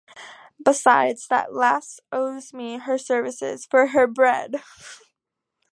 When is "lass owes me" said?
1.53-2.79